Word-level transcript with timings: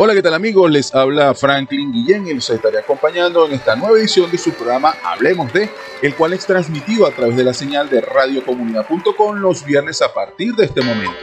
Hola, 0.00 0.14
¿qué 0.14 0.22
tal 0.22 0.34
amigos? 0.34 0.70
Les 0.70 0.94
habla 0.94 1.34
Franklin 1.34 1.90
Guillén 1.90 2.24
y 2.28 2.32
los 2.32 2.48
estaré 2.50 2.78
acompañando 2.78 3.44
en 3.46 3.54
esta 3.54 3.74
nueva 3.74 3.98
edición 3.98 4.30
de 4.30 4.38
su 4.38 4.52
programa 4.52 4.94
Hablemos 5.02 5.52
de, 5.52 5.68
el 6.02 6.14
cual 6.14 6.34
es 6.34 6.46
transmitido 6.46 7.04
a 7.04 7.10
través 7.10 7.36
de 7.36 7.42
la 7.42 7.52
señal 7.52 7.90
de 7.90 8.00
radiocomunidad.com 8.00 9.40
los 9.40 9.64
viernes 9.64 10.00
a 10.00 10.14
partir 10.14 10.54
de 10.54 10.66
este 10.66 10.82
momento. 10.82 11.16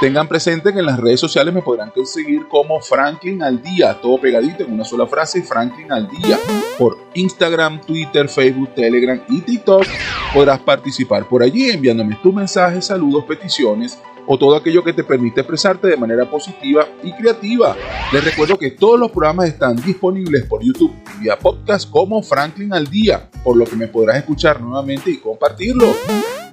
Tengan 0.00 0.26
presente 0.26 0.72
que 0.72 0.78
en 0.78 0.86
las 0.86 0.98
redes 0.98 1.20
sociales 1.20 1.52
me 1.52 1.60
podrán 1.60 1.90
conseguir 1.90 2.48
como 2.48 2.80
Franklin 2.80 3.42
al 3.42 3.62
día, 3.62 4.00
todo 4.00 4.18
pegadito 4.18 4.64
en 4.64 4.72
una 4.72 4.86
sola 4.86 5.06
frase, 5.06 5.42
Franklin 5.42 5.92
al 5.92 6.08
día, 6.08 6.38
por 6.78 6.96
Instagram, 7.12 7.82
Twitter, 7.82 8.26
Facebook, 8.30 8.74
Telegram 8.74 9.22
y 9.28 9.42
TikTok. 9.42 9.84
Podrás 10.32 10.60
participar 10.60 11.28
por 11.28 11.42
allí 11.42 11.68
enviándome 11.68 12.18
tus 12.22 12.32
mensajes, 12.32 12.86
saludos, 12.86 13.26
peticiones 13.26 13.98
o 14.26 14.38
todo 14.38 14.56
aquello 14.56 14.82
que 14.82 14.92
te 14.92 15.04
permite 15.04 15.40
expresarte 15.40 15.88
de 15.88 15.96
manera 15.96 16.28
positiva 16.28 16.86
y 17.02 17.12
creativa. 17.12 17.76
Les 18.12 18.24
recuerdo 18.24 18.58
que 18.58 18.70
todos 18.70 18.98
los 18.98 19.10
programas 19.10 19.48
están 19.48 19.76
disponibles 19.76 20.44
por 20.44 20.62
YouTube 20.62 20.94
y 21.16 21.22
vía 21.22 21.38
podcast 21.38 21.90
como 21.90 22.22
Franklin 22.22 22.72
al 22.72 22.86
día, 22.86 23.28
por 23.42 23.56
lo 23.56 23.64
que 23.64 23.76
me 23.76 23.88
podrás 23.88 24.18
escuchar 24.18 24.60
nuevamente 24.60 25.10
y 25.10 25.18
compartirlo. 25.18 25.94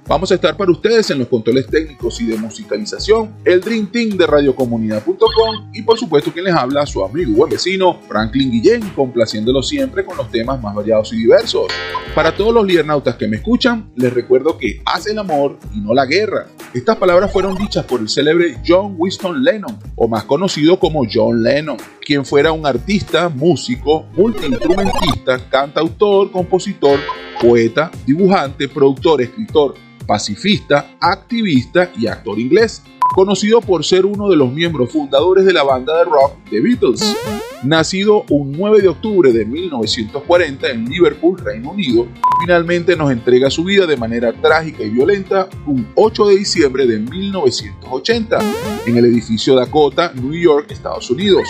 Vamos 0.08 0.32
a 0.32 0.36
estar 0.36 0.58
para 0.58 0.72
ustedes 0.72 1.10
en 1.12 1.20
los 1.20 1.28
controles 1.28 1.68
técnicos 1.68 2.20
y 2.20 2.26
de 2.26 2.38
musicalización, 2.38 3.36
el 3.46 3.62
Dream 3.62 3.88
Team 3.88 4.18
de 4.18 4.28
radiocomunidad.com 4.28 5.70
y 5.74 5.84
por 5.84 5.98
supuesto 5.98 6.34
quien 6.34 6.46
les 6.46 6.54
habla, 6.54 6.86
su 6.86 7.04
amigo 7.06 7.48
y 7.48 7.52
vecino 7.52 8.00
Franklin 8.08 8.52
Guillén, 8.52 8.82
complaciéndolo 8.90 9.62
siempre 9.62 10.04
con 10.04 10.18
los 10.18 10.30
temas 10.30 10.62
más 10.62 10.76
variados 10.76 11.14
y 11.14 11.18
diversos. 11.18 11.68
Para 12.16 12.36
todos 12.36 12.54
los 12.54 12.66
liernautas 12.66 13.16
que 13.16 13.28
me 13.28 13.38
escuchan, 13.38 13.92
les 13.96 14.12
recuerdo 14.14 14.58
que 14.58 14.82
hace 14.86 15.12
el 15.12 15.20
amor 15.20 15.58
y 15.74 15.80
no 15.80 15.94
la 15.94 16.06
guerra. 16.06 16.48
Estas 16.74 16.98
palabras 16.98 17.32
fueron 17.32 17.56
dichas 17.56 17.86
por 17.86 18.02
el 18.02 18.10
célebre 18.10 18.58
John 18.68 18.96
Winston 18.98 19.44
Lennon, 19.44 19.78
o 19.96 20.08
más 20.08 20.26
conocido 20.26 20.80
como 20.80 21.06
John 21.10 21.44
Lennon, 21.44 21.78
quien 22.02 22.26
fuera 22.26 22.52
un 22.52 22.66
artista, 22.66 23.30
músico, 23.30 24.08
multiinstrumentista, 24.18 25.40
cantautor, 25.50 26.32
compositor, 26.32 27.00
poeta, 27.42 27.92
dibujante, 28.06 28.68
productor, 28.68 29.22
escritor, 29.22 29.76
pacifista, 30.06 30.96
activista 31.00 31.92
y 31.98 32.08
actor 32.08 32.40
inglés, 32.40 32.82
conocido 33.14 33.62
por 33.62 33.84
ser 33.84 34.06
uno 34.06 34.30
de 34.30 34.36
los 34.36 34.52
miembros 34.52 34.92
fundadores 34.92 35.46
de 35.46 35.54
la 35.54 35.64
banda 35.64 35.98
de 35.98 36.06
rock 36.06 36.38
The 36.50 36.62
Beatles. 36.62 37.16
Nacido 37.64 38.26
un 38.30 38.54
9 38.54 38.82
de 38.82 38.88
octubre 38.88 39.32
de 39.32 39.46
1940 39.46 40.68
en 40.70 40.86
Liverpool, 40.86 41.38
Reino 41.40 41.72
Unido, 41.72 42.08
finalmente 42.42 42.96
nos 42.96 43.12
entrega 43.12 43.52
su 43.52 43.64
vida 43.64 43.86
de 43.86 43.98
manera 43.98 44.34
trágica 44.34 44.84
y 44.84 44.90
violenta 44.90 45.48
un 45.68 45.88
8 45.96 46.28
de 46.28 46.36
diciembre 46.38 46.88
de 46.88 46.98
1980 47.00 48.40
en 48.88 48.98
el 48.98 49.06
edificio 49.06 49.56
Dakota, 49.56 50.12
New 50.16 50.34
York, 50.34 50.72
Estados 50.72 51.12
Unidos. 51.12 51.48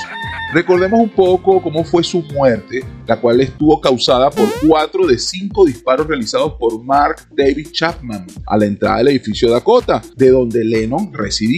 Recordemos 0.53 0.99
un 0.99 1.09
poco 1.09 1.61
cómo 1.61 1.85
fue 1.85 2.03
su 2.03 2.23
muerte, 2.23 2.83
la 3.07 3.17
cual 3.21 3.39
estuvo 3.39 3.79
causada 3.79 4.29
por 4.29 4.49
cuatro 4.67 5.07
de 5.07 5.17
cinco 5.17 5.63
disparos 5.63 6.07
realizados 6.07 6.55
por 6.59 6.83
Mark 6.83 7.25
David 7.31 7.69
Chapman 7.71 8.27
a 8.45 8.57
la 8.57 8.65
entrada 8.65 8.97
del 8.97 9.09
edificio 9.09 9.49
Dakota, 9.49 10.01
de 10.17 10.29
donde 10.29 10.65
Lennon 10.65 11.13
residía, 11.13 11.50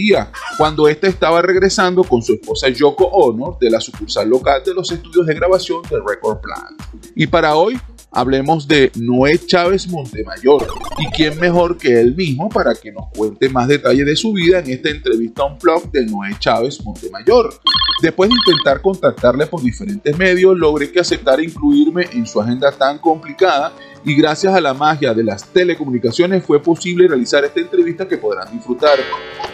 cuando 0.56 0.88
éste 0.88 1.08
estaba 1.08 1.42
regresando 1.42 2.04
con 2.04 2.22
su 2.22 2.34
esposa 2.34 2.68
Yoko 2.68 3.04
Ono 3.04 3.56
de 3.60 3.70
la 3.70 3.80
sucursal 3.80 4.28
local 4.28 4.62
de 4.64 4.74
los 4.74 4.90
estudios 4.90 5.26
de 5.26 5.34
grabación 5.34 5.82
de 5.90 5.96
Record 6.06 6.40
Plant. 6.40 6.80
Y 7.14 7.26
para 7.26 7.56
hoy 7.56 7.78
hablemos 8.14 8.66
de 8.68 8.90
Noé 8.94 9.38
Chávez 9.38 9.88
Montemayor. 9.88 10.66
¿Y 10.98 11.06
quién 11.08 11.38
mejor 11.38 11.76
que 11.76 12.00
él 12.00 12.14
mismo 12.14 12.48
para 12.48 12.74
que 12.74 12.92
nos 12.92 13.08
cuente 13.08 13.48
más 13.48 13.68
detalles 13.68 14.06
de 14.06 14.16
su 14.16 14.32
vida 14.32 14.60
en 14.60 14.70
esta 14.70 14.88
entrevista 14.88 15.42
a 15.42 15.46
un 15.46 15.58
blog 15.58 15.90
de 15.90 16.06
Noé 16.06 16.36
Chávez 16.38 16.82
Montemayor? 16.82 17.52
Después 18.00 18.30
de 18.30 18.36
intentar 18.36 18.80
contactarle 18.80 19.46
por 19.46 19.62
diferentes 19.62 20.16
medios, 20.16 20.56
logré 20.56 20.90
que 20.90 21.00
aceptara 21.00 21.42
incluirme 21.42 22.06
en 22.12 22.26
su 22.26 22.40
agenda 22.40 22.70
tan 22.70 22.98
complicada 22.98 23.72
y 24.04 24.14
gracias 24.14 24.54
a 24.54 24.60
la 24.60 24.74
magia 24.74 25.14
de 25.14 25.24
las 25.24 25.44
telecomunicaciones 25.46 26.44
fue 26.44 26.62
posible 26.62 27.08
realizar 27.08 27.44
esta 27.44 27.60
entrevista 27.60 28.06
que 28.06 28.18
podrán 28.18 28.52
disfrutar. 28.52 28.98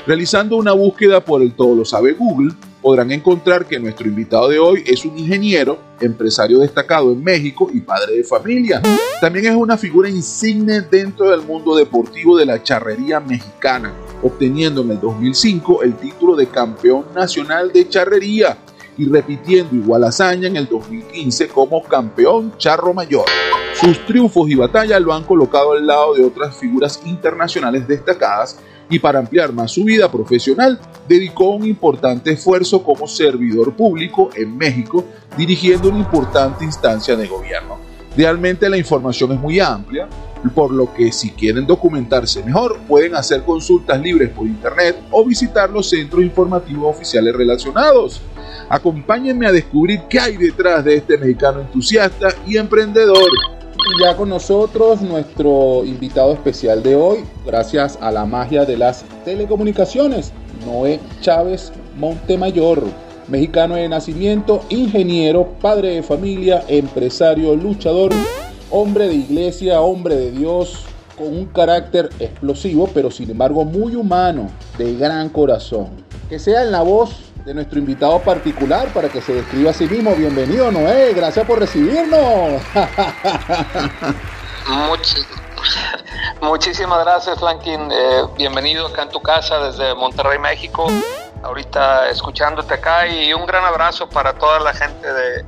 Realizando 0.06 0.56
una 0.56 0.72
búsqueda 0.72 1.24
por 1.24 1.42
el 1.42 1.52
todo 1.52 1.74
lo 1.74 1.84
sabe 1.84 2.12
Google, 2.12 2.52
podrán 2.80 3.10
encontrar 3.12 3.66
que 3.66 3.78
nuestro 3.78 4.06
invitado 4.08 4.48
de 4.48 4.58
hoy 4.58 4.82
es 4.86 5.04
un 5.04 5.18
ingeniero, 5.18 5.78
empresario 6.00 6.58
destacado 6.58 7.12
en 7.12 7.22
México 7.22 7.70
y 7.72 7.80
padre 7.80 8.16
de 8.16 8.24
familia. 8.24 8.82
También 9.20 9.46
es 9.46 9.54
una 9.54 9.76
figura 9.76 10.08
insigne 10.08 10.80
dentro 10.80 11.30
del 11.30 11.42
mundo 11.42 11.76
deportivo 11.76 12.36
de 12.36 12.46
la 12.46 12.62
charrería 12.62 13.20
mexicana, 13.20 13.92
obteniendo 14.22 14.82
en 14.82 14.92
el 14.92 15.00
2005 15.00 15.82
el 15.82 15.96
título 15.96 16.36
de 16.36 16.46
campeón 16.46 17.04
nacional 17.14 17.70
de 17.72 17.88
charrería 17.88 18.56
y 18.96 19.06
repitiendo 19.06 19.74
igual 19.76 20.04
hazaña 20.04 20.48
en 20.48 20.56
el 20.56 20.66
2015 20.66 21.48
como 21.48 21.82
campeón 21.82 22.54
charro 22.58 22.92
mayor. 22.92 23.24
Sus 23.74 24.04
triunfos 24.04 24.50
y 24.50 24.54
batallas 24.54 25.00
lo 25.00 25.14
han 25.14 25.24
colocado 25.24 25.72
al 25.72 25.86
lado 25.86 26.14
de 26.14 26.24
otras 26.24 26.56
figuras 26.56 27.00
internacionales 27.06 27.86
destacadas 27.86 28.58
y 28.90 28.98
para 28.98 29.20
ampliar 29.20 29.52
más 29.52 29.70
su 29.70 29.84
vida 29.84 30.10
profesional, 30.10 30.78
dedicó 31.08 31.50
un 31.50 31.64
importante 31.64 32.32
esfuerzo 32.32 32.82
como 32.82 33.06
servidor 33.06 33.74
público 33.74 34.30
en 34.34 34.56
México, 34.58 35.04
dirigiendo 35.38 35.88
una 35.88 36.00
importante 36.00 36.64
instancia 36.64 37.14
de 37.16 37.28
gobierno. 37.28 37.78
Realmente 38.16 38.68
la 38.68 38.76
información 38.76 39.32
es 39.32 39.40
muy 39.40 39.60
amplia, 39.60 40.08
por 40.54 40.72
lo 40.72 40.92
que 40.92 41.12
si 41.12 41.30
quieren 41.30 41.66
documentarse 41.66 42.42
mejor, 42.42 42.80
pueden 42.88 43.14
hacer 43.14 43.44
consultas 43.44 44.00
libres 44.00 44.30
por 44.30 44.46
internet 44.46 44.96
o 45.10 45.24
visitar 45.24 45.70
los 45.70 45.88
centros 45.88 46.22
informativos 46.22 46.96
oficiales 46.96 47.34
relacionados. 47.34 48.20
Acompáñenme 48.68 49.46
a 49.46 49.52
descubrir 49.52 50.00
qué 50.08 50.18
hay 50.18 50.36
detrás 50.36 50.84
de 50.84 50.96
este 50.96 51.16
mexicano 51.16 51.60
entusiasta 51.60 52.28
y 52.46 52.56
emprendedor 52.56 53.28
ya 54.00 54.16
con 54.16 54.28
nosotros 54.28 55.00
nuestro 55.02 55.84
invitado 55.84 56.32
especial 56.32 56.82
de 56.82 56.96
hoy, 56.96 57.24
gracias 57.44 57.98
a 58.00 58.10
la 58.10 58.24
magia 58.24 58.64
de 58.64 58.76
las 58.76 59.04
telecomunicaciones, 59.24 60.32
Noé 60.64 61.00
Chávez 61.20 61.72
Montemayor, 61.96 62.82
mexicano 63.28 63.76
de 63.76 63.88
nacimiento, 63.88 64.62
ingeniero, 64.68 65.54
padre 65.60 65.96
de 65.96 66.02
familia, 66.02 66.64
empresario, 66.68 67.54
luchador, 67.54 68.12
hombre 68.70 69.08
de 69.08 69.14
iglesia, 69.14 69.80
hombre 69.80 70.16
de 70.16 70.30
Dios, 70.30 70.84
con 71.16 71.28
un 71.28 71.46
carácter 71.46 72.08
explosivo, 72.18 72.88
pero 72.94 73.10
sin 73.10 73.30
embargo 73.30 73.64
muy 73.64 73.94
humano, 73.94 74.48
de 74.78 74.94
gran 74.96 75.28
corazón. 75.28 75.88
Que 76.28 76.38
sea 76.38 76.62
en 76.62 76.72
la 76.72 76.82
voz 76.82 77.29
de 77.44 77.54
nuestro 77.54 77.78
invitado 77.78 78.18
particular 78.20 78.92
para 78.92 79.08
que 79.08 79.20
se 79.20 79.34
describa 79.34 79.70
a 79.70 79.74
sí 79.74 79.86
mismo. 79.86 80.14
Bienvenido, 80.14 80.70
Noé, 80.70 81.12
gracias 81.14 81.46
por 81.46 81.58
recibirnos. 81.58 82.62
muchísimas 86.42 87.04
gracias, 87.04 87.38
Franklin. 87.38 87.90
Eh, 87.90 88.22
bienvenido 88.36 88.88
acá 88.88 89.02
en 89.02 89.10
tu 89.10 89.22
casa 89.22 89.58
desde 89.60 89.94
Monterrey, 89.94 90.38
México. 90.38 90.86
Ahorita 91.42 92.10
escuchándote 92.10 92.74
acá 92.74 93.06
y 93.06 93.32
un 93.32 93.46
gran 93.46 93.64
abrazo 93.64 94.08
para 94.08 94.34
toda 94.34 94.60
la 94.60 94.74
gente 94.74 95.10
de, 95.10 95.44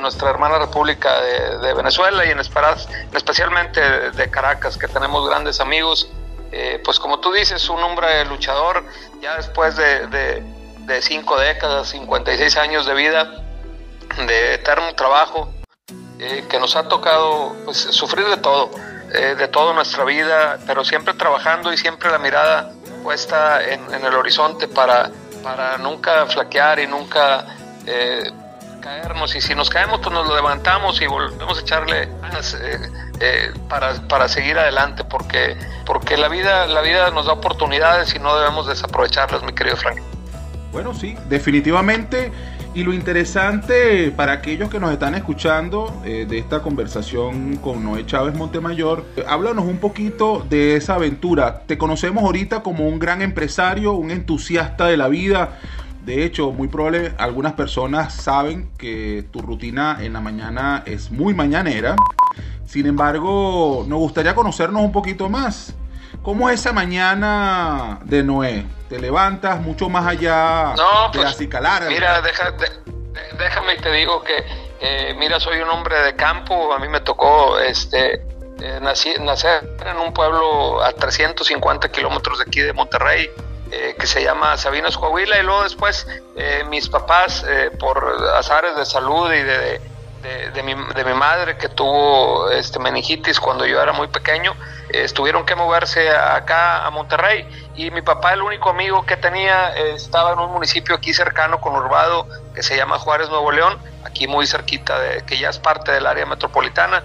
nuestra 0.00 0.30
hermana 0.30 0.58
República 0.58 1.20
de, 1.20 1.74
Venezuela 1.74 2.24
y 2.24 2.30
en, 2.30 2.40
especialmente 2.40 3.80
de 3.80 4.30
Caracas, 4.30 4.78
que 4.78 4.88
tenemos 4.88 5.28
grandes 5.28 5.60
amigos. 5.60 6.08
Eh, 6.50 6.80
pues 6.84 6.98
como 6.98 7.20
tú 7.20 7.32
dices, 7.32 7.68
un 7.68 7.82
hombre 7.82 8.24
luchador, 8.24 8.84
ya 9.20 9.36
después 9.36 9.76
de 9.76 10.42
de 10.86 11.02
cinco 11.02 11.38
décadas, 11.38 11.88
56 11.90 12.56
años 12.56 12.86
de 12.86 12.94
vida, 12.94 13.42
de 14.26 14.54
eterno 14.54 14.94
trabajo, 14.94 15.52
eh, 16.18 16.44
que 16.48 16.60
nos 16.60 16.76
ha 16.76 16.88
tocado 16.88 17.56
pues, 17.64 17.78
sufrir 17.78 18.26
de 18.28 18.36
todo, 18.36 18.70
eh, 19.12 19.34
de 19.36 19.48
toda 19.48 19.74
nuestra 19.74 20.04
vida, 20.04 20.58
pero 20.66 20.84
siempre 20.84 21.14
trabajando 21.14 21.72
y 21.72 21.76
siempre 21.76 22.10
la 22.10 22.18
mirada 22.18 22.72
puesta 23.02 23.60
en, 23.64 23.92
el 23.92 24.14
horizonte 24.14 24.68
para, 24.68 25.10
para 25.42 25.78
nunca 25.78 26.26
flaquear 26.26 26.78
y 26.78 26.86
nunca 26.86 27.56
eh, 27.86 28.30
caernos. 28.80 29.34
Y 29.34 29.40
si 29.40 29.54
nos 29.54 29.68
caemos, 29.68 30.00
pues 30.00 30.12
nos 30.12 30.32
levantamos 30.32 31.00
y 31.00 31.06
volvemos 31.06 31.58
a 31.58 31.60
echarle 31.60 32.08
ganas 32.20 32.56
para, 33.68 33.94
para, 34.08 34.28
seguir 34.28 34.58
adelante, 34.58 35.04
porque, 35.04 35.56
porque 35.86 36.16
la, 36.16 36.28
vida, 36.28 36.66
la 36.66 36.82
vida 36.82 37.10
nos 37.10 37.26
da 37.26 37.32
oportunidades 37.32 38.14
y 38.14 38.18
no 38.18 38.36
debemos 38.36 38.66
desaprovecharlas, 38.66 39.42
mi 39.42 39.52
querido 39.52 39.76
Frank. 39.76 40.11
Bueno, 40.72 40.94
sí, 40.94 41.14
definitivamente. 41.28 42.32
Y 42.74 42.82
lo 42.84 42.94
interesante 42.94 44.10
para 44.10 44.32
aquellos 44.32 44.70
que 44.70 44.80
nos 44.80 44.90
están 44.90 45.14
escuchando 45.14 46.00
eh, 46.06 46.24
de 46.26 46.38
esta 46.38 46.62
conversación 46.62 47.56
con 47.56 47.84
Noé 47.84 48.06
Chávez 48.06 48.34
Montemayor, 48.34 49.04
háblanos 49.28 49.66
un 49.66 49.76
poquito 49.76 50.46
de 50.48 50.76
esa 50.76 50.94
aventura. 50.94 51.64
Te 51.66 51.76
conocemos 51.76 52.24
ahorita 52.24 52.62
como 52.62 52.88
un 52.88 52.98
gran 52.98 53.20
empresario, 53.20 53.92
un 53.92 54.10
entusiasta 54.10 54.86
de 54.86 54.96
la 54.96 55.08
vida. 55.08 55.60
De 56.06 56.24
hecho, 56.24 56.50
muy 56.50 56.68
probable 56.68 57.12
algunas 57.18 57.52
personas 57.52 58.14
saben 58.14 58.70
que 58.78 59.26
tu 59.30 59.42
rutina 59.42 59.98
en 60.00 60.14
la 60.14 60.22
mañana 60.22 60.82
es 60.86 61.10
muy 61.10 61.34
mañanera. 61.34 61.96
Sin 62.64 62.86
embargo, 62.86 63.84
nos 63.86 63.98
gustaría 63.98 64.34
conocernos 64.34 64.82
un 64.82 64.92
poquito 64.92 65.28
más. 65.28 65.74
¿Cómo 66.22 66.50
es 66.50 66.60
esa 66.60 66.72
mañana 66.72 67.98
de 68.04 68.22
Noé? 68.22 68.66
¿Te 68.88 68.98
levantas 68.98 69.60
mucho 69.60 69.88
más 69.88 70.06
allá 70.06 70.74
de 71.12 71.18
pues, 71.18 71.24
Mira, 71.88 72.20
deja, 72.20 72.52
déjame 73.38 73.74
y 73.74 73.78
te 73.78 73.90
digo 73.92 74.22
que, 74.22 75.14
mira, 75.16 75.40
soy 75.40 75.60
un 75.60 75.68
hombre 75.70 75.96
de 76.02 76.14
campo, 76.14 76.72
a 76.72 76.78
mí 76.78 76.88
me 76.88 77.00
tocó 77.00 77.58
este, 77.58 78.22
eh, 78.62 78.78
nacer 78.80 79.68
en 79.84 79.96
un 79.96 80.12
pueblo 80.12 80.84
a 80.84 80.92
350 80.92 81.90
kilómetros 81.90 82.38
de 82.38 82.44
aquí 82.46 82.60
de 82.60 82.72
Monterrey, 82.72 83.28
eh, 83.72 83.96
que 83.98 84.06
se 84.06 84.22
llama 84.22 84.56
Sabinas 84.56 84.96
Coahuila, 84.96 85.36
y 85.40 85.42
luego 85.42 85.64
después 85.64 86.06
eh, 86.36 86.62
mis 86.68 86.88
papás, 86.88 87.44
por 87.80 88.04
azares 88.36 88.76
de 88.76 88.84
salud 88.84 89.32
y 89.32 89.42
de, 89.42 89.58
de, 89.58 89.80
mi, 90.62 90.74
de, 90.94 91.04
mi, 91.04 91.14
madre 91.14 91.56
que 91.56 91.68
tuvo 91.68 92.50
este, 92.50 92.78
meningitis 92.78 93.40
cuando 93.40 93.66
yo 93.66 93.80
era 93.80 93.92
muy 93.92 94.08
pequeño, 94.08 94.54
tuvieron 95.14 95.44
que 95.44 95.54
moverse 95.54 96.10
acá 96.10 96.86
a 96.86 96.90
Monterrey. 96.90 97.48
Y 97.74 97.90
mi 97.90 98.02
papá 98.02 98.32
el 98.34 98.42
único 98.42 98.70
amigo 98.70 99.04
que 99.06 99.16
tenía 99.16 99.70
estaba 99.74 100.32
en 100.32 100.38
un 100.38 100.52
municipio 100.52 100.94
aquí 100.94 101.14
cercano 101.14 101.60
con 101.60 101.74
Urbado 101.74 102.28
que 102.54 102.62
se 102.62 102.76
llama 102.76 102.98
Juárez 102.98 103.28
Nuevo 103.30 103.50
León, 103.50 103.78
aquí 104.04 104.26
muy 104.26 104.46
cerquita 104.46 104.98
de 105.00 105.24
que 105.24 105.38
ya 105.38 105.48
es 105.48 105.58
parte 105.58 105.92
del 105.92 106.06
área 106.06 106.26
metropolitana. 106.26 107.02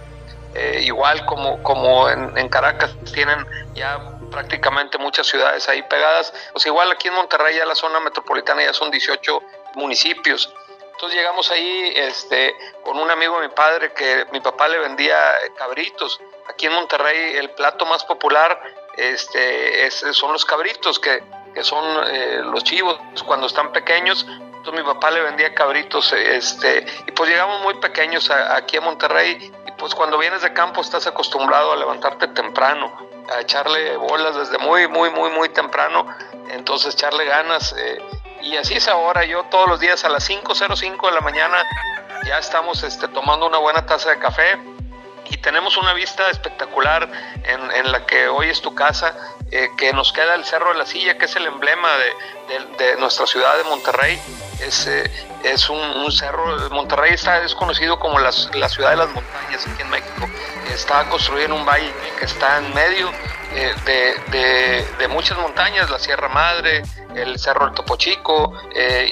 Eh, 0.55 0.81
igual 0.85 1.23
como, 1.25 1.61
como 1.61 2.09
en, 2.09 2.49
Caracas 2.49 2.95
tienen 3.13 3.45
ya 3.75 3.99
prácticamente 4.31 4.97
muchas 4.97 5.27
ciudades 5.27 5.69
ahí 5.69 5.83
pegadas, 5.83 6.33
pues 6.51 6.65
igual 6.65 6.91
aquí 6.91 7.09
en 7.09 7.13
Monterrey 7.13 7.55
ya 7.55 7.65
la 7.65 7.75
zona 7.75 7.99
metropolitana 7.99 8.63
ya 8.63 8.73
son 8.73 8.89
18 8.89 9.39
municipios. 9.75 10.51
Entonces 10.97 11.19
llegamos 11.19 11.51
ahí 11.51 11.93
este, 11.95 12.57
con 12.83 12.97
un 12.97 13.11
amigo 13.11 13.39
de 13.39 13.49
mi 13.49 13.53
padre 13.53 13.93
que 13.93 14.25
mi 14.31 14.39
papá 14.39 14.67
le 14.67 14.79
vendía 14.79 15.15
cabritos. 15.55 16.19
Aquí 16.47 16.65
en 16.65 16.73
Monterrey 16.73 17.35
el 17.35 17.51
plato 17.51 17.85
más 17.85 18.03
popular 18.03 18.59
este, 18.95 19.91
son 19.91 20.33
los 20.33 20.43
cabritos, 20.43 20.97
que, 20.97 21.23
que 21.53 21.63
son 21.63 21.85
eh, 22.07 22.41
los 22.43 22.63
chivos 22.63 22.99
cuando 23.27 23.45
están 23.45 23.71
pequeños. 23.71 24.25
Entonces 24.27 24.73
mi 24.73 24.91
papá 24.91 25.11
le 25.11 25.21
vendía 25.21 25.53
cabritos 25.53 26.11
este, 26.13 26.83
y 27.05 27.11
pues 27.11 27.29
llegamos 27.29 27.61
muy 27.61 27.75
pequeños 27.75 28.31
aquí 28.31 28.77
a 28.77 28.81
Monterrey 28.81 29.53
pues 29.77 29.93
cuando 29.93 30.17
vienes 30.17 30.41
de 30.41 30.53
campo 30.53 30.81
estás 30.81 31.05
acostumbrado 31.05 31.73
a 31.73 31.75
levantarte 31.75 32.27
temprano, 32.29 32.91
a 33.31 33.41
echarle 33.41 33.95
bolas 33.97 34.35
desde 34.35 34.57
muy, 34.57 34.87
muy, 34.87 35.11
muy, 35.11 35.29
muy 35.29 35.49
temprano, 35.49 36.07
entonces 36.49 36.95
echarle 36.95 37.25
ganas. 37.25 37.75
Eh, 37.77 38.01
y 38.47 38.57
así 38.57 38.75
es 38.75 38.87
ahora, 38.87 39.25
yo 39.25 39.43
todos 39.51 39.67
los 39.67 39.79
días 39.79 40.05
a 40.05 40.09
las 40.09 40.29
5.05 40.29 41.05
de 41.07 41.11
la 41.11 41.21
mañana 41.21 41.57
ya 42.25 42.37
estamos 42.37 42.81
este, 42.83 43.07
tomando 43.09 43.45
una 43.45 43.57
buena 43.57 43.85
taza 43.85 44.09
de 44.09 44.19
café 44.19 44.57
y 45.29 45.37
tenemos 45.37 45.75
una 45.75 45.93
vista 45.93 46.29
espectacular 46.29 47.09
en, 47.43 47.71
en 47.71 47.91
la 47.91 48.05
que 48.05 48.29
hoy 48.29 48.49
es 48.49 48.61
tu 48.61 48.73
casa, 48.73 49.15
eh, 49.51 49.69
que 49.77 49.91
nos 49.91 50.13
queda 50.13 50.35
el 50.35 50.45
Cerro 50.45 50.71
de 50.71 50.77
la 50.77 50.85
Silla, 50.85 51.17
que 51.17 51.25
es 51.25 51.35
el 51.35 51.45
emblema 51.45 51.89
de, 51.97 52.85
de, 52.85 52.95
nuestra 52.97 53.27
ciudad 53.27 53.57
de 53.57 53.63
Monterrey. 53.65 54.21
Es, 54.61 54.87
eh, 54.87 55.11
es 55.43 55.69
un, 55.69 56.11
cerro, 56.11 56.69
Monterrey 56.69 57.13
está, 57.13 57.43
es 57.43 57.53
conocido 57.53 57.99
como 57.99 58.19
la, 58.19 58.31
la, 58.53 58.69
ciudad 58.69 58.91
de 58.91 58.95
las 58.95 59.09
montañas 59.09 59.67
aquí 59.67 59.81
en 59.81 59.89
México. 59.89 60.29
Está 60.73 61.07
construido 61.09 61.45
en 61.45 61.51
un 61.53 61.65
valle 61.65 61.91
que 62.19 62.25
está 62.25 62.57
en 62.57 62.73
medio 62.73 63.11
eh, 63.53 63.73
de, 63.85 64.85
de, 64.97 65.07
muchas 65.07 65.37
montañas, 65.37 65.89
la 65.89 65.99
Sierra 65.99 66.27
Madre, 66.29 66.83
el 67.15 67.39
Cerro 67.39 67.65
del 67.65 67.75
Topo 67.75 67.95
Chico 67.95 68.53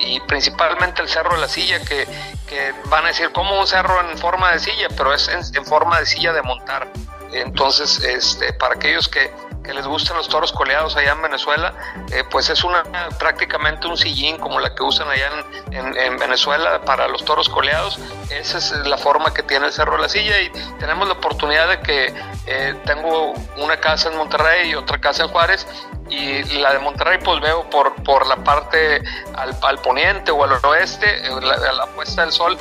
y 0.02 0.20
principalmente 0.22 1.02
el 1.02 1.10
Cerro 1.10 1.36
de 1.36 1.42
la 1.42 1.48
Silla, 1.48 1.80
que, 1.80 2.06
que, 2.48 2.74
van 2.86 3.06
a 3.06 3.08
decir 3.08 3.32
como 3.32 3.60
un 3.60 3.66
cerro 3.66 4.00
en 4.02 4.18
forma 4.18 4.52
de 4.52 4.60
silla, 4.60 4.88
pero 4.96 5.14
es 5.14 5.28
en, 5.30 5.42
en 5.56 5.66
forma 5.66 6.00
de 6.00 6.06
silla 6.06 6.34
de 6.34 6.42
montar. 6.42 6.88
Entonces, 7.32 8.00
este, 8.00 8.54
para 8.54 8.76
aquellos 8.76 9.08
que, 9.08 9.32
que 9.66 9.74
les 9.74 9.86
gustan 9.88 10.18
los 10.18 10.30
toros 10.30 10.52
coleados 10.52 10.96
allá 10.96 11.14
en 11.14 11.22
Venezuela, 11.22 11.74
eh, 12.12 12.24
pues 12.30 12.50
es 12.50 12.64
una 12.64 12.84
prácticamente 13.20 13.88
un 13.88 13.98
sillín 13.98 14.38
como 14.38 14.60
la 14.60 14.74
que 14.76 14.84
usan 14.84 15.10
allá 15.10 15.30
en, 15.72 15.98
en, 15.98 16.18
Venezuela 16.18 16.82
para 16.82 17.08
los 17.08 17.26
toros 17.26 17.50
coleados. 17.50 18.00
Esa 18.30 18.58
es 18.58 18.72
la 18.88 18.98
forma 18.98 19.34
que 19.34 19.44
tiene 19.44 19.68
el 19.68 19.74
Cerro 19.74 19.96
de 19.96 20.04
la 20.04 20.10
Silla 20.10 20.40
y 20.42 20.50
tenemos 20.80 21.08
la 21.08 21.16
oportunidad 21.16 21.68
de 21.68 21.80
que 21.80 22.14
eh, 22.46 22.76
tengo 22.86 23.34
una 23.58 23.78
casa 23.78 24.10
en 24.10 24.18
Monterrey 24.18 24.70
y 24.70 24.76
otra 24.76 25.00
casa 25.00 25.24
en 25.24 25.30
Juárez 25.30 25.68
y 26.10 26.44
la 26.60 26.72
de 26.72 26.80
Monterrey 26.80 27.18
pues 27.24 27.42
veo 27.42 27.68
por, 27.70 27.96
por 28.04 28.28
la 28.28 28.38
parte 28.38 29.02
al, 29.36 29.80
poniente 29.80 30.32
o 30.32 30.44
al 30.44 30.54
oeste, 30.64 31.08
eh, 31.26 31.30
la, 31.42 31.58
la 31.58 31.86
puesta 31.88 32.22
del 32.22 32.32
sol, 32.32 32.58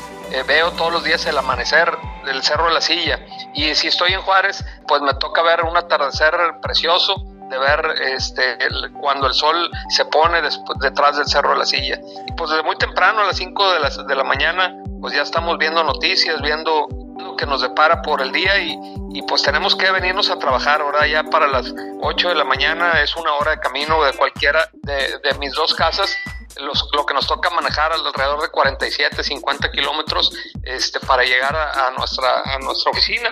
veo 0.46 0.72
todos 0.72 0.92
los 0.92 1.04
días 1.04 1.24
el 1.26 1.36
amanecer 1.36 1.96
del 2.24 2.42
Cerro 2.42 2.66
de 2.66 2.74
la 2.74 2.80
Silla. 2.80 3.20
Y 3.54 3.74
si 3.74 3.88
estoy 3.88 4.12
en 4.12 4.20
Juárez, 4.20 4.64
pues 4.86 5.02
me 5.02 5.14
toca 5.14 5.42
ver 5.42 5.62
un 5.64 5.76
atardecer 5.76 6.34
precioso, 6.62 7.14
de 7.48 7.58
ver 7.58 7.94
este, 8.14 8.58
cuando 9.00 9.26
el 9.26 9.34
sol 9.34 9.70
se 9.90 10.04
pone 10.06 10.40
después, 10.42 10.78
detrás 10.80 11.16
del 11.16 11.26
Cerro 11.26 11.50
de 11.50 11.58
la 11.58 11.66
Silla. 11.66 12.00
Y 12.26 12.32
pues 12.32 12.50
desde 12.50 12.62
muy 12.62 12.76
temprano, 12.76 13.20
a 13.20 13.24
las 13.24 13.36
5 13.36 13.72
de 13.72 13.80
la, 13.80 13.90
de 13.90 14.14
la 14.14 14.24
mañana, 14.24 14.74
pues 15.00 15.14
ya 15.14 15.22
estamos 15.22 15.58
viendo 15.58 15.84
noticias, 15.84 16.40
viendo 16.40 16.88
lo 17.18 17.36
que 17.36 17.46
nos 17.46 17.62
depara 17.62 18.02
por 18.02 18.20
el 18.20 18.32
día 18.32 18.58
y, 18.58 18.78
y 19.12 19.22
pues 19.22 19.42
tenemos 19.42 19.76
que 19.76 19.90
venirnos 19.90 20.30
a 20.30 20.38
trabajar. 20.38 20.80
Ahora 20.80 21.06
ya 21.06 21.24
para 21.24 21.46
las 21.46 21.72
8 22.00 22.30
de 22.30 22.34
la 22.34 22.44
mañana 22.44 23.02
es 23.02 23.14
una 23.16 23.32
hora 23.34 23.52
de 23.52 23.58
camino 23.58 24.02
de 24.02 24.12
cualquiera 24.14 24.68
de, 24.82 25.18
de 25.22 25.38
mis 25.38 25.52
dos 25.52 25.74
casas 25.74 26.10
lo 26.56 27.06
que 27.06 27.14
nos 27.14 27.26
toca 27.26 27.50
manejar 27.50 27.92
alrededor 27.92 28.42
de 28.42 28.48
47, 28.48 29.22
50 29.22 29.70
kilómetros 29.72 30.32
este, 30.62 31.00
para 31.00 31.24
llegar 31.24 31.54
a, 31.54 31.90
nuestra, 31.90 32.42
a 32.42 32.58
nuestra 32.58 32.90
oficina. 32.90 33.30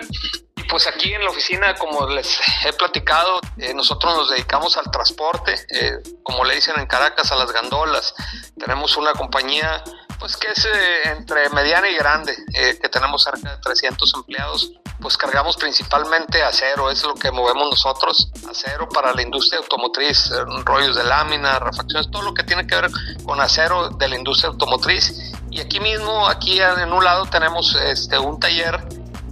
Y 0.55 0.63
pues 0.63 0.87
aquí 0.87 1.13
en 1.13 1.23
la 1.23 1.29
oficina, 1.29 1.75
como 1.75 2.07
les 2.07 2.39
he 2.65 2.73
platicado, 2.73 3.39
eh, 3.57 3.73
nosotros 3.73 4.15
nos 4.15 4.29
dedicamos 4.29 4.77
al 4.77 4.89
transporte, 4.91 5.55
eh, 5.69 5.99
como 6.23 6.43
le 6.45 6.55
dicen 6.55 6.79
en 6.79 6.85
Caracas, 6.85 7.31
a 7.31 7.35
las 7.35 7.51
gandolas. 7.51 8.13
Tenemos 8.57 8.95
una 8.97 9.13
compañía 9.13 9.83
pues 10.23 10.37
que 10.37 10.47
es 10.47 10.65
eh, 10.65 11.09
entre 11.17 11.49
mediana 11.49 11.89
y 11.89 11.95
grande, 11.95 12.33
que 12.81 12.87
tenemos 12.87 13.23
cerca 13.23 13.51
de 13.51 13.57
300 13.57 14.13
empleados 14.15 14.71
pues 15.03 15.17
cargamos 15.17 15.57
principalmente 15.57 16.41
acero, 16.41 16.89
es 16.89 17.03
lo 17.03 17.13
que 17.13 17.29
movemos 17.29 17.69
nosotros, 17.71 18.31
acero 18.49 18.87
para 18.87 19.13
la 19.13 19.21
industria 19.21 19.59
automotriz, 19.59 20.31
eh, 20.31 20.45
rollos 20.63 20.95
de 20.95 21.03
lámina, 21.03 21.59
refacciones, 21.59 22.09
todo 22.09 22.21
lo 22.21 22.33
que 22.33 22.43
tiene 22.43 22.65
que 22.65 22.75
ver 22.75 22.89
con 23.25 23.41
acero 23.41 23.89
de 23.89 24.07
la 24.07 24.15
industria 24.15 24.51
automotriz. 24.51 25.33
Y 25.51 25.59
aquí 25.59 25.81
mismo, 25.81 26.25
aquí 26.29 26.61
en 26.61 26.93
un 26.93 27.03
lado 27.03 27.25
tenemos 27.25 27.75
este, 27.75 28.17
un 28.17 28.39
taller 28.39 28.81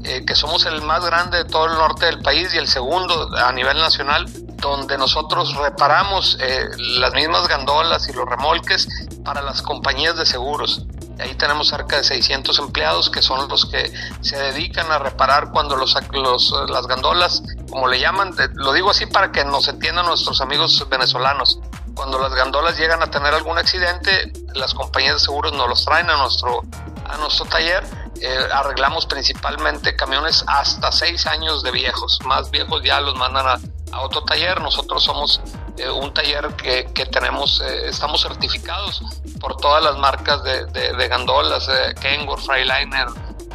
eh, 0.04 0.26
que 0.26 0.36
somos 0.36 0.66
el 0.66 0.82
más 0.82 1.06
grande 1.06 1.38
de 1.38 1.46
todo 1.46 1.68
el 1.68 1.74
norte 1.74 2.06
del 2.08 2.22
país 2.22 2.54
y 2.54 2.58
el 2.58 2.68
segundo 2.68 3.32
a 3.38 3.54
nivel 3.54 3.78
nacional, 3.78 4.26
donde 4.62 4.98
nosotros 4.98 5.56
reparamos 5.56 6.38
eh, 6.40 6.66
las 7.00 7.14
mismas 7.14 7.48
gandolas 7.48 8.08
y 8.08 8.14
los 8.14 8.26
remolques 8.26 8.88
para 9.24 9.42
las 9.42 9.62
compañías 9.62 10.16
de 10.18 10.26
seguros. 10.26 10.86
Ahí 11.20 11.36
tenemos 11.36 11.68
cerca 11.68 11.98
de 11.98 12.04
600 12.04 12.58
empleados 12.60 13.10
que 13.10 13.22
son 13.22 13.48
los 13.48 13.66
que 13.66 13.94
se 14.22 14.38
dedican 14.38 14.92
a 14.92 14.98
reparar 14.98 15.52
cuando 15.52 15.76
los, 15.76 15.96
las 16.70 16.88
gandolas, 16.88 17.44
como 17.70 17.88
le 17.88 18.00
llaman, 18.00 18.34
lo 18.54 18.74
digo 18.74 18.90
así 18.90 19.06
para 19.06 19.32
que 19.32 19.44
nos 19.46 19.68
entiendan 19.68 20.06
nuestros 20.06 20.42
amigos 20.42 20.84
venezolanos. 20.90 21.60
Cuando 21.94 22.18
las 22.20 22.34
gandolas 22.34 22.78
llegan 22.78 23.04
a 23.04 23.08
tener 23.08 23.34
algún 23.34 23.58
accidente, 23.58 24.32
las 24.56 24.74
compañías 24.74 25.16
de 25.16 25.20
seguros 25.20 25.54
nos 25.54 25.68
los 25.70 25.86
traen 25.86 26.10
a 26.10 26.18
nuestro, 26.18 26.62
a 27.08 27.18
nuestro 27.18 27.46
taller. 27.46 27.84
Eh, 28.22 28.48
arreglamos 28.54 29.06
principalmente 29.06 29.96
camiones 29.96 30.44
hasta 30.48 30.92
6 30.92 31.28
años 31.28 31.64
de 31.64 31.72
viejos. 31.72 32.20
Más 32.26 32.50
viejos 32.50 32.82
ya 32.84 33.02
los 33.02 33.16
mandan 33.16 33.48
a, 33.48 33.60
a 33.92 34.02
otro 34.02 34.24
taller. 34.24 34.62
Nosotros 34.62 35.04
somos 35.04 35.42
eh, 35.78 35.90
un 35.90 36.14
taller 36.14 36.56
que, 36.56 37.06
tenemos, 37.06 37.62
eh, 37.62 37.88
estamos 37.88 38.22
certificados 38.22 39.02
por 39.40 39.58
todas 39.58 39.84
las 39.84 39.98
marcas 39.98 40.44
de, 40.44 41.08
gandolas, 41.08 41.68
eh, 41.70 41.94
Kenworth, 42.00 42.46
Freightliner, 42.46 43.08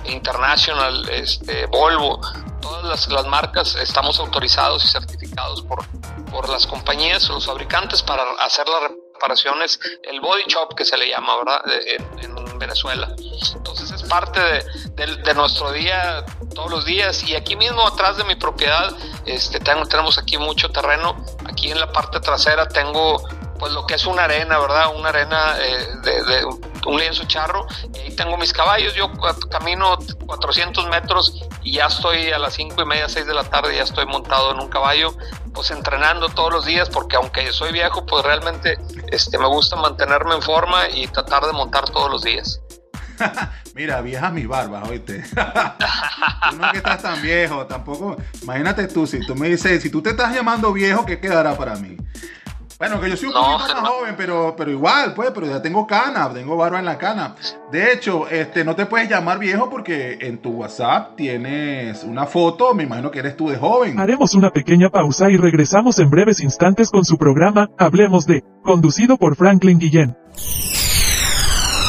International, 0.07 1.09
este, 1.11 1.67
Volvo, 1.67 2.21
todas 2.61 2.85
las, 2.85 3.09
las, 3.09 3.27
marcas 3.27 3.75
estamos 3.77 4.19
autorizados 4.19 4.85
y 4.85 4.89
certificados 4.89 5.63
por, 5.63 5.85
por 6.31 6.49
las 6.49 6.67
compañías, 6.67 7.29
los 7.29 7.47
fabricantes 7.47 8.03
para 8.03 8.23
hacer 8.41 8.67
las 8.69 8.91
reparaciones, 9.15 9.81
el 10.03 10.21
body 10.21 10.45
shop 10.49 10.75
que 10.75 10.85
se 10.85 10.97
le 10.97 11.09
llama, 11.09 11.37
¿verdad? 11.37 11.63
En, 11.87 12.37
Venezuela. 12.59 13.15
Parte 14.09 14.41
de, 14.41 15.35
nuestro 15.35 15.73
día 15.73 16.25
todos 16.55 16.71
los 16.71 16.85
días 16.85 17.23
y 17.25 17.35
aquí 17.35 17.57
mismo 17.57 17.87
atrás 17.87 18.17
de 18.17 18.25
mi 18.25 18.35
propiedad 18.35 18.95
este, 19.27 19.61
tengo, 19.61 19.85
tenemos 19.87 20.19
aquí 20.19 20.39
mucho 20.39 20.71
terreno, 20.71 21.17
aquí 21.45 21.71
en 21.71 21.79
la 21.79 21.93
parte 21.93 22.21
trasera 22.21 22.67
tengo 22.67 23.23
pues 23.59 23.73
lo 23.73 23.87
que 23.87 23.95
es 23.95 24.07
una 24.07 24.25
arena, 24.25 24.59
¿verdad? 24.59 24.95
Una 24.95 25.09
arena 25.09 25.57
eh, 25.59 25.89
de, 26.05 26.45
un 26.87 26.99
lienzo 26.99 27.25
charro. 27.25 27.67
Y 27.95 27.99
ahí 27.99 28.17
tengo 28.17 28.37
mis 28.37 28.53
caballos. 28.53 28.95
Yo 28.95 29.11
camino 29.51 29.99
400 30.27 30.89
metros 30.89 31.43
y 31.63 31.73
ya 31.73 31.87
estoy 31.87 32.31
a 32.31 32.39
las 32.39 32.55
5 32.55 32.81
y 32.81 32.85
media, 32.85 33.09
6 33.09 33.27
de 33.27 33.35
la 33.35 33.45
tarde, 33.45 33.77
ya 33.77 33.83
estoy 33.83 34.07
montado 34.07 34.53
en 34.53 34.61
un 34.61 34.69
caballo, 34.69 35.13
pues 35.53 35.71
entrenando 35.71 36.29
todos 36.29 36.53
los 36.53 36.65
días, 36.65 36.89
porque 36.91 37.17
aunque 37.17 37.53
soy 37.53 37.73
viejo, 37.73 38.07
pues 38.07 38.25
realmente 38.25 38.79
este, 39.11 39.39
me 39.39 39.49
gusta 39.49 39.77
mantenerme 39.77 40.35
en 40.35 40.43
forma 40.43 40.89
y 40.89 41.07
tratar 41.09 41.45
de 41.45 41.53
montar 41.53 41.89
todos 41.91 42.11
los 42.11 42.23
días. 42.23 42.61
Mira, 43.75 44.01
vieja 44.01 44.31
mi 44.31 44.47
barba, 44.47 44.83
oíste. 44.85 45.23
tú 46.51 46.57
no 46.57 46.71
que 46.73 46.79
estás 46.79 47.03
tan 47.03 47.21
viejo, 47.23 47.67
tampoco. 47.67 48.17
Imagínate 48.43 48.89
tú, 48.89 49.07
si 49.07 49.21
tú 49.21 49.35
me 49.35 49.49
dices, 49.49 49.83
si 49.83 49.91
tú 49.91 50.03
te 50.03 50.11
estás 50.11 50.35
llamando 50.35 50.73
viejo, 50.73 51.05
¿qué 51.05 51.19
quedará 51.19 51.57
para 51.57 51.77
mí? 51.77 51.97
Bueno, 52.79 53.01
que 53.01 53.09
yo 53.09 53.17
soy 53.17 53.29
un 53.29 53.35
poquito 53.35 53.81
más 53.81 53.89
joven, 53.89 54.15
pero, 54.19 54.55
pero 54.55 54.71
igual, 54.71 55.15
pues, 55.15 55.31
pero 55.35 55.47
ya 55.47 55.63
tengo 55.63 55.87
cana, 55.87 56.31
tengo 56.31 56.59
barba 56.59 56.79
en 56.79 56.85
la 56.85 56.99
cana. 56.99 57.35
De 57.73 57.91
hecho, 57.91 58.29
este, 58.29 58.65
no 58.65 58.77
te 58.77 58.85
puedes 58.85 59.09
llamar 59.09 59.39
viejo 59.39 59.71
porque 59.71 60.19
en 60.21 60.43
tu 60.43 60.51
WhatsApp 60.51 61.17
tienes 61.17 62.05
una 62.05 62.27
foto, 62.27 62.75
me 62.75 62.83
imagino 62.83 63.11
que 63.11 63.21
eres 63.21 63.35
tú 63.35 63.49
de 63.49 63.57
joven. 63.57 63.99
Haremos 63.99 64.35
una 64.35 64.51
pequeña 64.51 64.91
pausa 64.91 65.31
y 65.31 65.39
regresamos 65.39 65.99
en 66.01 66.11
breves 66.11 66.41
instantes 66.41 66.91
con 66.91 67.07
su 67.07 67.17
programa 67.17 67.71
Hablemos 67.79 68.27
de, 68.27 68.45
conducido 68.63 69.17
por 69.17 69.37
Franklin 69.37 69.79
Guillén. 69.79 70.15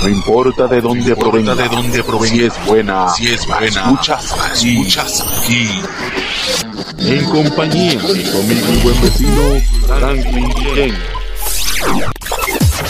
No 0.02 0.10
importa 0.10 0.68
de 0.68 0.82
dónde 0.82 1.16
provenga, 1.16 1.56
de 1.56 1.68
dónde 1.68 2.04
provenga, 2.04 2.36
si 2.36 2.44
es 2.44 2.54
buena, 2.66 3.10
si 3.10 3.28
es 3.28 3.48
buena, 3.48 3.68
escuchas, 3.68 4.36
escuchas 4.54 5.44
aquí. 5.44 5.68
En 7.00 7.26
compañía 7.26 7.94
y 7.94 8.32
con 8.32 8.48
mi 8.48 8.56
buen 8.84 9.02
vecino 9.02 9.60
Franklin. 9.88 10.52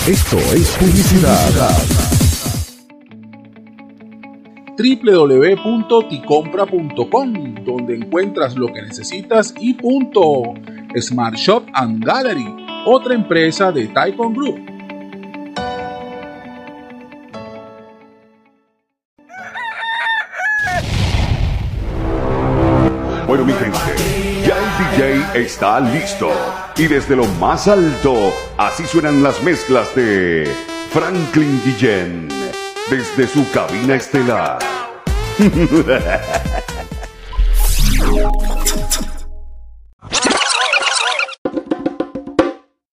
Esto 0.08 0.38
es 0.38 0.68
publicidad 0.80 1.78
www.ticompra.com, 4.78 7.56
donde 7.66 7.96
encuentras 7.96 8.56
lo 8.56 8.68
que 8.68 8.84
necesitas 8.84 9.56
y 9.60 9.74
punto. 9.74 10.54
Smart 11.00 11.36
Shop 11.36 11.64
and 11.74 12.06
Gallery, 12.06 12.48
otra 12.86 13.16
empresa 13.16 13.72
de 13.72 13.88
Taikon 13.88 14.34
Group. 14.34 14.77
Bueno, 23.28 23.44
mi 23.44 23.52
gente, 23.52 23.78
ya 24.48 24.56
el 24.58 25.22
DJ 25.34 25.42
está 25.42 25.82
listo. 25.82 26.32
Y 26.78 26.88
desde 26.88 27.14
lo 27.14 27.26
más 27.26 27.68
alto, 27.68 28.34
así 28.58 28.88
suenan 28.88 29.22
las 29.22 29.44
mezclas 29.44 29.94
de 29.96 30.50
Franklin 30.94 31.62
Guillén 31.66 32.30
desde 32.90 33.28
su 33.28 33.46
cabina 33.52 33.96
estelar. 33.96 34.60